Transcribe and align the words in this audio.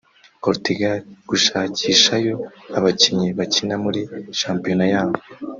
Portugal 0.43 0.97
gushakishayo 1.29 2.33
abakinnyi 2.77 3.27
bakina 3.39 3.75
muri 3.83 4.01
shampiyona 4.39 4.85
yaho 4.93 5.15